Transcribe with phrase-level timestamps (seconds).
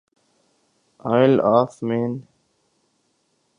[1.11, 2.11] oil of main